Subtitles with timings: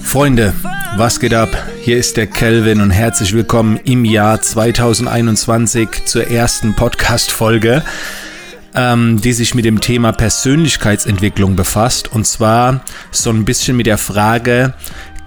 [0.00, 0.54] Freunde,
[0.96, 1.50] was geht ab?
[1.82, 7.82] Hier ist der Kelvin und herzlich willkommen im Jahr 2021 zur ersten Podcast-Folge,
[8.74, 12.12] ähm, die sich mit dem Thema Persönlichkeitsentwicklung befasst.
[12.12, 14.74] Und zwar so ein bisschen mit der Frage,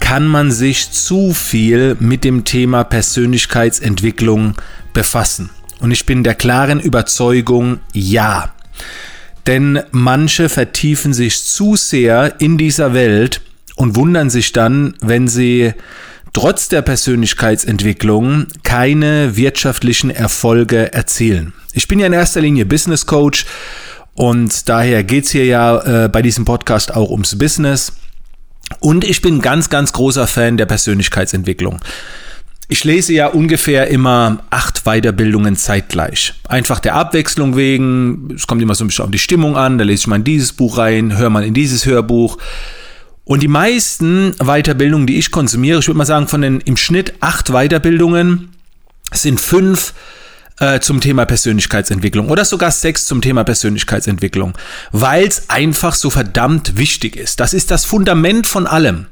[0.00, 4.54] kann man sich zu viel mit dem Thema Persönlichkeitsentwicklung
[4.92, 5.50] befassen?
[5.80, 8.52] Und ich bin der klaren Überzeugung, ja.
[9.46, 13.40] Denn manche vertiefen sich zu sehr in dieser Welt
[13.76, 15.72] und wundern sich dann, wenn sie
[16.32, 21.52] trotz der Persönlichkeitsentwicklung keine wirtschaftlichen Erfolge erzielen.
[21.72, 23.46] Ich bin ja in erster Linie Business Coach
[24.14, 27.92] und daher geht's hier ja äh, bei diesem Podcast auch ums Business.
[28.80, 31.80] Und ich bin ganz, ganz großer Fan der Persönlichkeitsentwicklung.
[32.68, 36.34] Ich lese ja ungefähr immer acht Weiterbildungen zeitgleich.
[36.48, 38.34] Einfach der Abwechslung wegen.
[38.34, 39.78] Es kommt immer so ein bisschen auf die Stimmung an.
[39.78, 42.38] Da lese ich mal in dieses Buch rein, höre mal in dieses Hörbuch.
[43.26, 47.14] Und die meisten Weiterbildungen, die ich konsumiere, ich würde mal sagen, von den im Schnitt
[47.18, 48.50] acht Weiterbildungen
[49.12, 49.94] sind fünf
[50.60, 54.56] äh, zum Thema Persönlichkeitsentwicklung oder sogar sechs zum Thema Persönlichkeitsentwicklung,
[54.92, 57.40] weil es einfach so verdammt wichtig ist.
[57.40, 59.06] Das ist das Fundament von allem,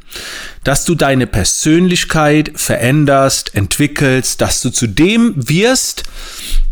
[0.62, 6.04] dass du deine Persönlichkeit veränderst, entwickelst, dass du zu dem wirst,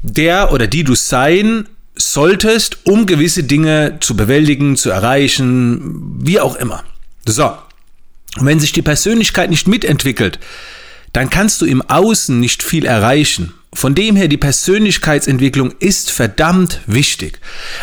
[0.02, 6.54] der oder die du sein solltest, um gewisse Dinge zu bewältigen, zu erreichen, wie auch
[6.54, 6.84] immer.
[7.26, 7.56] So.
[8.38, 10.38] Und wenn sich die Persönlichkeit nicht mitentwickelt,
[11.12, 13.52] dann kannst du im Außen nicht viel erreichen.
[13.74, 17.40] Von dem her, die Persönlichkeitsentwicklung ist verdammt wichtig.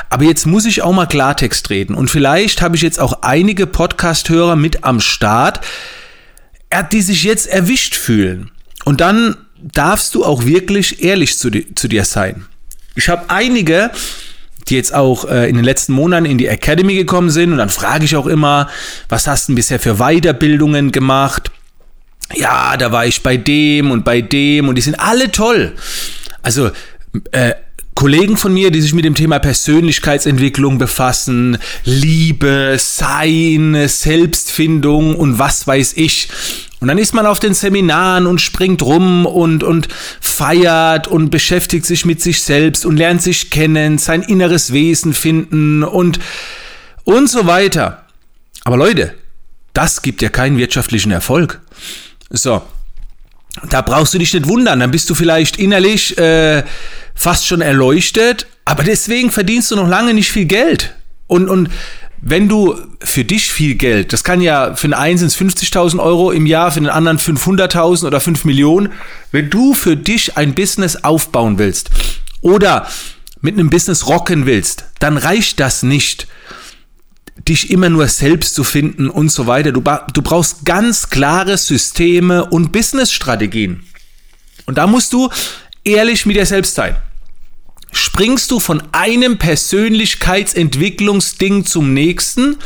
[0.09, 1.95] Aber jetzt muss ich auch mal Klartext reden.
[1.95, 5.61] Und vielleicht habe ich jetzt auch einige Podcast-Hörer mit am Start,
[6.91, 8.51] die sich jetzt erwischt fühlen.
[8.85, 12.45] Und dann darfst du auch wirklich ehrlich zu, di zu dir sein.
[12.95, 13.91] Ich habe einige,
[14.69, 17.51] die jetzt auch äh, in den letzten Monaten in die Academy gekommen sind.
[17.51, 18.69] Und dann frage ich auch immer,
[19.07, 21.51] was hast du bisher für Weiterbildungen gemacht?
[22.35, 25.73] Ja, da war ich bei dem und bei dem und die sind alle toll.
[26.43, 26.69] Also,
[27.31, 27.53] äh,
[27.95, 35.67] Kollegen von mir, die sich mit dem Thema Persönlichkeitsentwicklung befassen, Liebe, Sein, Selbstfindung und was
[35.67, 36.29] weiß ich.
[36.79, 39.89] Und dann ist man auf den Seminaren und springt rum und, und
[40.21, 45.83] feiert und beschäftigt sich mit sich selbst und lernt sich kennen, sein inneres Wesen finden
[45.83, 46.19] und,
[47.03, 48.05] und so weiter.
[48.63, 49.13] Aber Leute,
[49.73, 51.59] das gibt ja keinen wirtschaftlichen Erfolg.
[52.29, 52.61] So,
[53.69, 56.63] da brauchst du dich nicht wundern, dann bist du vielleicht innerlich äh,
[57.13, 60.95] fast schon erleuchtet, aber deswegen verdienst du noch lange nicht viel Geld.
[61.27, 61.69] Und, und
[62.21, 65.99] wenn du für dich viel Geld, das kann ja für den einen sind es 50.000
[65.99, 68.91] Euro im Jahr, für den anderen 500.000 oder 5 Millionen,
[69.31, 71.91] wenn du für dich ein Business aufbauen willst
[72.41, 72.87] oder
[73.41, 76.27] mit einem Business rocken willst, dann reicht das nicht,
[77.47, 79.71] dich immer nur selbst zu finden und so weiter.
[79.71, 83.83] Du, du brauchst ganz klare Systeme und Businessstrategien.
[84.65, 85.29] Und da musst du
[85.85, 86.97] ehrlich mit dir selbst sein.
[87.91, 92.57] Springst du von einem Persönlichkeitsentwicklungsding zum nächsten?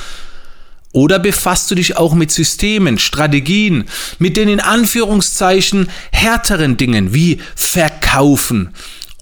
[0.91, 3.85] Oder befasst du dich auch mit Systemen, Strategien,
[4.19, 8.69] mit den in Anführungszeichen härteren Dingen wie Verkaufen,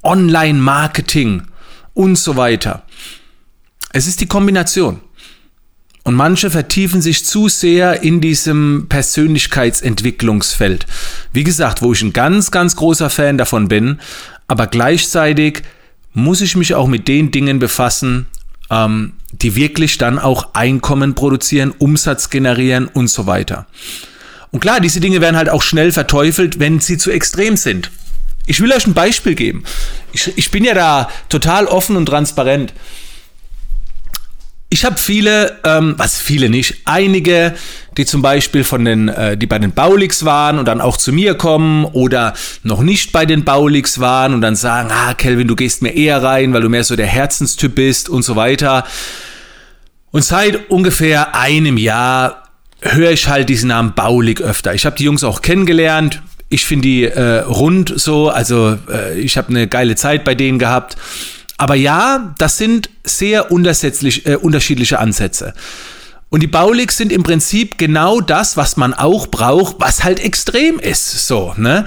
[0.04, 1.44] Online-Marketing
[1.94, 2.84] und so weiter?
[3.94, 5.00] Es ist die Kombination.
[6.04, 10.88] Und manche vertiefen sich zu sehr in diesem Persönlichkeitsentwicklungsfeld.
[11.32, 14.00] Wie gesagt, wo ich ein ganz, ganz großer Fan davon bin,
[14.48, 15.62] aber gleichzeitig
[16.14, 18.28] muss ich mich auch mit den Dingen befassen,
[18.70, 23.68] ähm, die wirklich dann auch Einkommen produzieren, Umsatz generieren und so weiter.
[24.52, 27.92] Und klar, diese Dinge werden halt auch schnell verteufelt, wenn sie zu extrem sind.
[28.46, 29.64] Ich will euch ein Beispiel geben.
[30.12, 32.74] Ich, ich bin ja da total offen und transparent.
[34.74, 37.54] Ich habe viele, ähm, was viele nicht, einige,
[37.98, 41.12] die zum Beispiel von den, äh, die bei den Baulix waren und dann auch zu
[41.12, 42.34] mir kommen oder
[42.64, 46.24] noch nicht bei den Baulix waren und dann sagen, ah, Kelvin, du gehst mir eher
[46.24, 48.86] rein, weil du mehr so der Herzenstyp bist und so weiter.
[50.12, 52.48] Und seit ungefähr einem Jahr
[52.80, 54.74] höre ich halt diesen Namen Baulig öfter.
[54.74, 56.22] Ich habe die Jungs auch kennengelernt.
[56.48, 60.60] Ich finde die äh, rund so, also äh, ich habe eine geile Zeit bei denen
[60.60, 60.96] gehabt.
[61.62, 65.54] Aber ja, das sind sehr äh, unterschiedliche Ansätze.
[66.30, 70.80] Und die Bauligs sind im Prinzip genau das, was man auch braucht, was halt extrem
[70.80, 71.28] ist.
[71.28, 71.86] So, ne?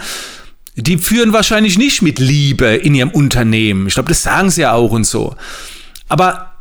[0.77, 3.89] Die führen wahrscheinlich nicht mit Liebe in ihrem Unternehmen.
[3.89, 5.35] Ich glaube, das sagen sie ja auch und so.
[6.09, 6.54] Aber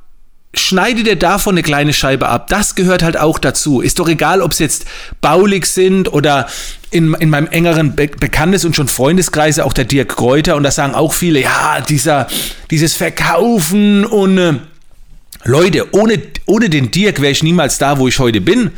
[0.55, 2.47] schneide dir davon eine kleine Scheibe ab.
[2.47, 3.81] Das gehört halt auch dazu.
[3.81, 4.85] Ist doch egal, ob es jetzt
[5.21, 6.47] baulig sind oder
[6.91, 10.55] in, in meinem engeren Be Bekanntes- und schon Freundeskreise auch der Dirk Kräuter.
[10.55, 12.27] Und da sagen auch viele, ja, dieser,
[12.69, 14.53] dieses Verkaufen und äh,
[15.45, 18.71] Leute, ohne, ohne den Dirk wäre ich niemals da, wo ich heute bin.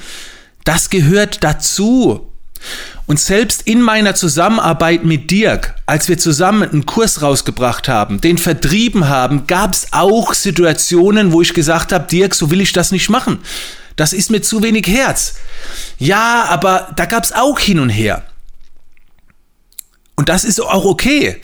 [0.63, 2.31] Das gehört dazu.
[3.07, 8.38] Und selbst in meiner Zusammenarbeit mit Dirk, als wir zusammen einen Kurs rausgebracht haben, den
[8.38, 12.92] vertrieben haben, gab es auch Situationen, wo ich gesagt habe, Dirk, so will ich das
[12.92, 13.40] nicht machen.
[13.96, 15.36] Das ist mir zu wenig Herz.
[16.00, 18.24] Ja, aber da gab es auch hin und her.
[20.16, 21.42] Und das ist auch okay.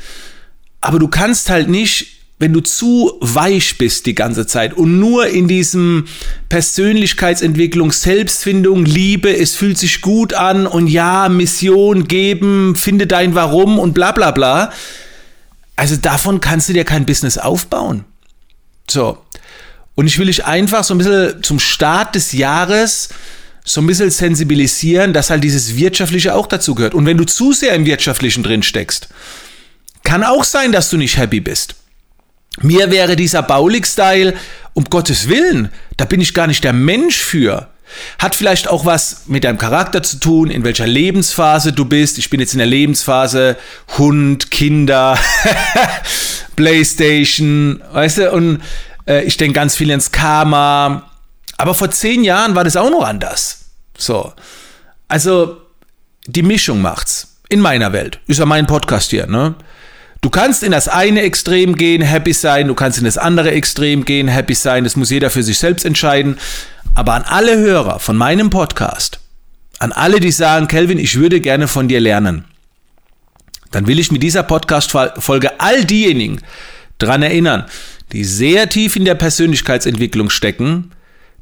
[0.81, 5.27] Aber du kannst halt nicht wenn du zu weich bist die ganze Zeit und nur
[5.27, 6.07] in diesem
[6.49, 13.77] Persönlichkeitsentwicklung, Selbstfindung, Liebe, es fühlt sich gut an und ja, Mission geben, finde dein Warum
[13.77, 14.71] und bla bla bla.
[15.75, 18.05] Also davon kannst du dir kein Business aufbauen.
[18.89, 19.19] So.
[19.93, 23.09] Und ich will dich einfach so ein bisschen zum Start des Jahres
[23.63, 26.95] so ein bisschen sensibilisieren, dass halt dieses Wirtschaftliche auch dazu gehört.
[26.95, 29.09] Und wenn du zu sehr im Wirtschaftlichen drin steckst,
[30.03, 31.75] kann auch sein, dass du nicht happy bist.
[32.59, 34.33] Mir wäre dieser Baulig-Style,
[34.73, 37.69] um Gottes Willen, da bin ich gar nicht der Mensch für.
[38.19, 42.17] Hat vielleicht auch was mit deinem Charakter zu tun, in welcher Lebensphase du bist.
[42.17, 43.57] Ich bin jetzt in der Lebensphase
[43.97, 45.17] Hund, Kinder,
[46.55, 48.61] Playstation, weißt du, und
[49.07, 51.09] äh, ich denke ganz viel ins Karma.
[51.57, 53.65] Aber vor zehn Jahren war das auch noch anders.
[53.97, 54.33] So.
[55.07, 55.57] Also,
[56.27, 57.27] die Mischung macht's.
[57.49, 58.19] In meiner Welt.
[58.27, 59.55] Ist ja mein Podcast hier, ne?
[60.21, 64.05] Du kannst in das eine Extrem gehen, happy sein, du kannst in das andere Extrem
[64.05, 66.37] gehen, happy sein, das muss jeder für sich selbst entscheiden.
[66.93, 69.19] Aber an alle Hörer von meinem Podcast,
[69.79, 72.45] an alle, die sagen, Kelvin, ich würde gerne von dir lernen,
[73.71, 76.41] dann will ich mit dieser Podcast-Folge all diejenigen
[76.99, 77.65] daran erinnern,
[78.11, 80.91] die sehr tief in der Persönlichkeitsentwicklung stecken,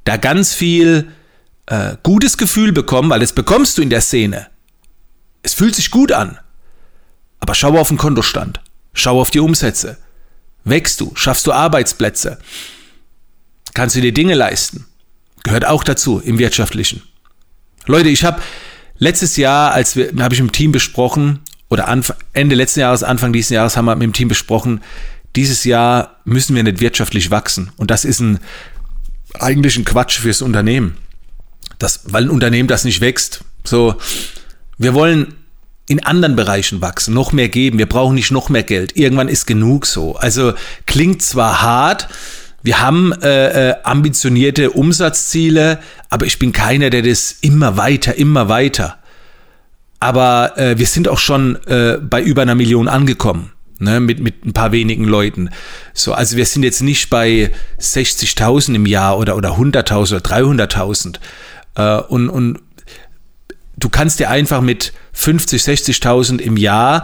[0.05, 1.11] da ganz viel
[1.65, 4.47] äh, gutes Gefühl bekommen, weil das bekommst du in der Szene.
[5.43, 6.37] Es fühlt sich gut an.
[7.41, 8.61] Aber schau auf den Kontostand.
[8.93, 9.97] Schau auf die Umsätze.
[10.63, 11.11] Wächst du?
[11.15, 12.39] Schaffst du Arbeitsplätze?
[13.73, 14.85] Kannst du dir Dinge leisten?
[15.43, 17.01] Gehört auch dazu im Wirtschaftlichen.
[17.85, 18.41] Leute, ich habe
[18.97, 21.39] letztes Jahr, als wir, habe ich im Team besprochen,
[21.69, 24.81] oder Anfang, Ende letzten Jahres, Anfang dieses Jahres haben wir mit dem Team besprochen,
[25.35, 27.71] dieses Jahr müssen wir nicht wirtschaftlich wachsen.
[27.77, 28.39] Und das ist ein,
[29.35, 30.97] eigentlich ein Quatsch fürs Unternehmen.
[31.77, 33.45] Das, weil ein Unternehmen, das nicht wächst.
[33.63, 33.95] So,
[34.77, 35.35] wir wollen
[35.89, 37.79] in anderen Bereichen wachsen, noch mehr geben.
[37.79, 38.95] Wir brauchen nicht noch mehr Geld.
[38.95, 40.15] Irgendwann ist genug so.
[40.15, 40.53] Also
[40.85, 42.07] klingt zwar hart,
[42.61, 48.49] wir haben äh, äh, ambitionierte Umsatzziele, aber ich bin keiner, der das immer weiter, immer
[48.49, 48.97] weiter.
[49.99, 53.51] Aber äh, wir sind auch schon äh, bei über einer Million angekommen.
[53.81, 55.51] Ne, mit, mit ein paar wenigen Leuten.
[55.93, 61.15] So, also wir sind jetzt nicht bei 60.000 im Jahr oder, oder 100.000 oder 300.000.
[61.75, 62.59] Äh, und, und
[63.79, 67.03] du kannst dir einfach mit 50, 60.000 im Jahr,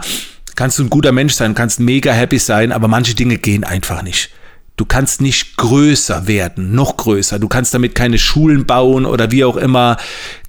[0.54, 4.02] kannst du ein guter Mensch sein, kannst mega happy sein, aber manche Dinge gehen einfach
[4.02, 4.30] nicht.
[4.76, 7.38] Du kannst nicht größer werden, noch größer.
[7.38, 9.96] Du kannst damit keine Schulen bauen oder wie auch immer.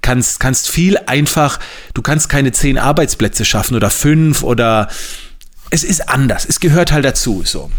[0.01, 1.59] Kannst, kannst viel einfach,
[1.94, 4.89] du kannst keine zehn Arbeitsplätze schaffen oder fünf oder
[5.69, 6.45] es ist anders.
[6.45, 7.71] Es gehört halt dazu, so.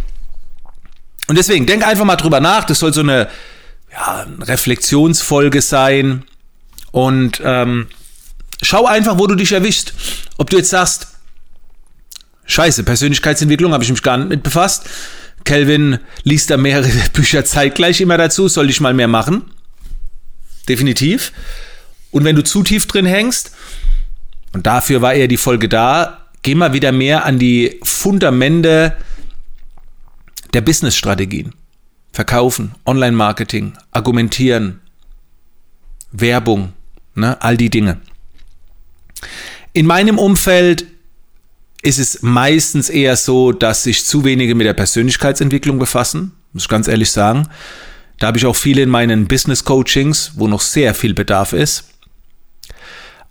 [1.27, 2.65] Und deswegen, denk einfach mal drüber nach.
[2.65, 3.29] Das soll so eine,
[3.93, 6.25] ja, Reflexionsfolge sein.
[6.93, 7.89] Und ähm,
[8.63, 9.93] Schau einfach, wo du dich erwischst.
[10.37, 11.09] Ob du jetzt sagst,
[12.47, 14.89] scheiße, Persönlichkeitsentwicklung habe ich mich gar nicht mit befasst.
[15.45, 19.43] Kelvin liest da mehrere Bücher zeitgleich immer dazu, soll ich mal mehr machen.
[20.69, 21.33] Definitiv.
[22.11, 23.53] Und wenn du zu tief drin hängst,
[24.53, 28.97] und dafür war eher die Folge da, geh mal wieder mehr an die Fundamente
[30.55, 31.55] der Business-Strategien.
[32.13, 34.81] Verkaufen, Online-Marketing, Argumentieren,
[36.11, 36.73] Werbung,
[37.15, 38.01] ne, all die Dinge.
[39.73, 40.87] In meinem Umfeld
[41.83, 46.69] ist es meistens eher so, dass sich zu wenige mit der Persönlichkeitsentwicklung befassen, muss ich
[46.69, 47.49] ganz ehrlich sagen.
[48.19, 51.85] Da habe ich auch viele in meinen Business Coachings, wo noch sehr viel Bedarf ist.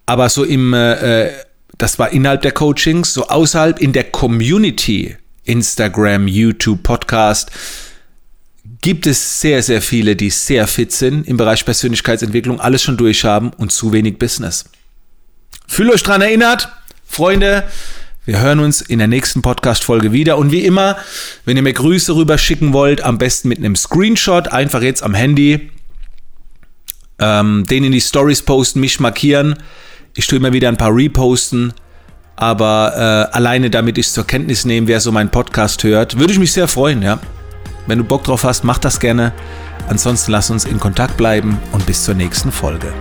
[0.05, 1.31] Aber so im, äh,
[1.77, 7.51] das war innerhalb der Coachings, so außerhalb in der Community, Instagram, YouTube, Podcast,
[8.81, 13.51] gibt es sehr, sehr viele, die sehr fit sind im Bereich Persönlichkeitsentwicklung, alles schon durchhaben
[13.57, 14.65] und zu wenig Business.
[15.67, 16.69] Fühlt euch dran erinnert,
[17.05, 17.63] Freunde.
[18.25, 20.37] Wir hören uns in der nächsten Podcast-Folge wieder.
[20.37, 20.97] Und wie immer,
[21.45, 25.13] wenn ihr mir Grüße rüber schicken wollt, am besten mit einem Screenshot, einfach jetzt am
[25.13, 25.69] Handy,
[27.19, 29.55] ähm, den in die Stories posten, mich markieren.
[30.15, 31.73] Ich tue immer wieder ein paar reposten.
[32.35, 36.33] Aber äh, alleine damit ich es zur Kenntnis nehme, wer so meinen Podcast hört, würde
[36.33, 37.19] ich mich sehr freuen, ja.
[37.87, 39.33] Wenn du Bock drauf hast, mach das gerne.
[39.89, 42.93] Ansonsten lass uns in Kontakt bleiben und bis zur nächsten Folge.